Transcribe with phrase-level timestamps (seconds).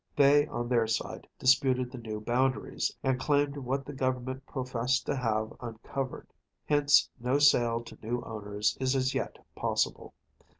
[0.15, 5.15] They on their side disputed the new boundaries, and claimed what the Government professed to
[5.15, 6.25] have uncovered.
[6.65, 10.15] Hence no sale to new owners is as yet possible.